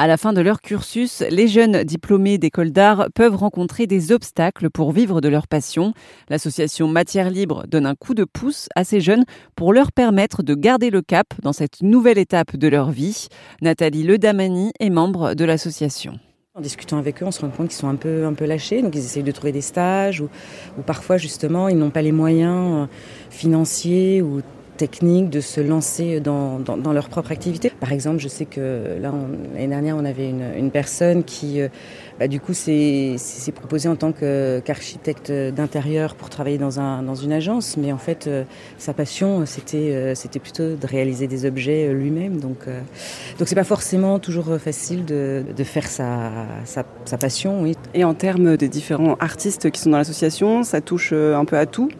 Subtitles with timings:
[0.00, 4.70] À la fin de leur cursus, les jeunes diplômés d'école d'art peuvent rencontrer des obstacles
[4.70, 5.92] pour vivre de leur passion.
[6.28, 9.24] L'association Matière Libre donne un coup de pouce à ces jeunes
[9.56, 13.26] pour leur permettre de garder le cap dans cette nouvelle étape de leur vie.
[13.60, 16.20] Nathalie Ledamani est membre de l'association.
[16.54, 18.82] En discutant avec eux, on se rend compte qu'ils sont un peu, un peu lâchés,
[18.82, 20.28] donc ils essayent de trouver des stages ou,
[20.78, 22.86] ou parfois justement ils n'ont pas les moyens euh,
[23.30, 24.42] financiers ou
[24.78, 27.70] technique de se lancer dans, leur propre activité.
[27.80, 31.68] Par exemple, je sais que l'année dernière, on avait une, personne qui, euh,
[32.18, 33.16] bah, du coup, s'est
[33.54, 37.76] proposée en tant qu'architecte d'intérieur pour travailler dans, un, dans une agence.
[37.76, 38.44] Mais en fait, euh,
[38.78, 42.38] sa passion, c'était euh, c'était plutôt de réaliser des objets lui-même.
[42.38, 42.66] Donc,
[43.38, 46.84] donc c'est pas forcément toujours facile de, faire sa,
[47.20, 47.64] passion.
[47.94, 51.66] Et en termes des différents artistes qui sont dans l'association, ça touche un peu à
[51.66, 51.90] tout?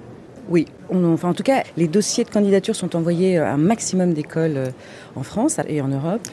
[0.48, 4.56] Oui, enfin en tout cas, les dossiers de candidature sont envoyés à un maximum d'écoles
[4.56, 4.70] euh,
[5.14, 6.26] en France et en Europe.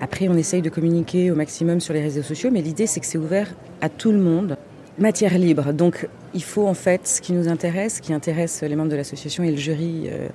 [0.00, 3.06] Après, on essaye de communiquer au maximum sur les réseaux sociaux, mais l'idée c'est que
[3.06, 3.48] c'est ouvert
[3.80, 4.56] à tout le monde.
[4.98, 8.76] Matière libre, donc il faut en fait ce qui nous intéresse, ce qui intéresse les
[8.76, 10.28] membres de l'association et le jury euh,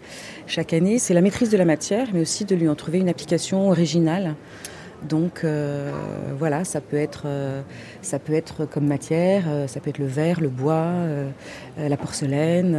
[0.47, 3.09] chaque année, c'est la maîtrise de la matière, mais aussi de lui en trouver une
[3.09, 4.35] application originale
[5.07, 5.91] donc euh,
[6.37, 7.61] voilà, ça peut être euh,
[8.01, 10.91] ça peut être comme matière, euh, ça peut être le verre, le bois,
[11.77, 12.77] la porcelaine,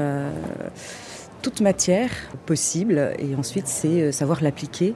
[1.42, 2.10] toute matière
[2.46, 3.12] possible.
[3.18, 4.94] Et ensuite, c'est savoir l'appliquer,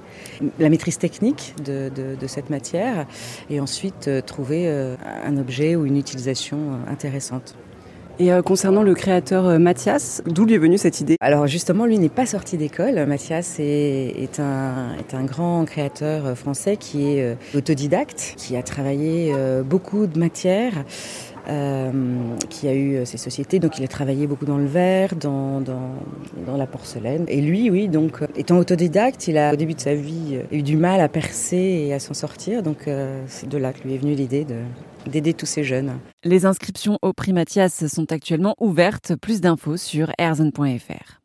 [0.59, 3.07] la maîtrise technique de, cette matière,
[3.51, 7.57] et ensuite trouver un objet ou une utilisation intéressante.
[8.19, 11.17] Et euh, concernant le créateur euh, Mathias, d'où lui est venue cette idée?
[11.21, 13.05] Alors justement, lui n'est pas sorti d'école.
[13.05, 18.63] Mathias est, est, un, est, un, grand créateur euh, français qui est autodidacte, qui a
[18.63, 20.85] travaillé beaucoup de matières.
[21.49, 21.93] Euh,
[22.51, 23.61] qui a eu ses sociétés.
[23.61, 25.95] Donc il a travaillé beaucoup dans le verre, dans, dans,
[26.45, 27.25] dans, la porcelaine.
[27.29, 30.77] Et lui, oui, donc étant autodidacte, il a au début de sa vie eu du
[30.77, 32.63] mal à percer et à s'en sortir.
[32.63, 32.89] Donc
[33.27, 34.57] c'est de là que lui est venue l'idée de,
[35.09, 35.93] d'aider tous ces jeunes.
[36.25, 39.15] Les inscriptions au prix Mathias sont actuellement ouvertes.
[39.21, 41.21] Plus d'infos sur erzen.fr.